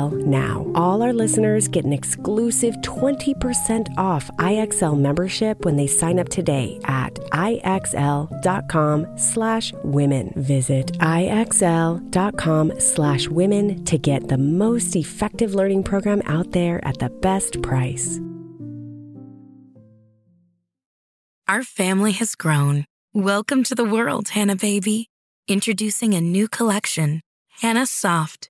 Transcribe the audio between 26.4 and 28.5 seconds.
collection, Hanna Soft